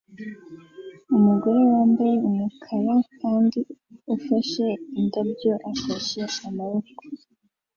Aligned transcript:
Umugore 1.15 1.59
wambaye 1.73 2.15
umukara 2.29 2.95
kandi 3.19 3.59
ufashe 4.15 4.65
indabyo 4.99 5.53
afashe 5.71 6.21
amaboko 6.47 7.01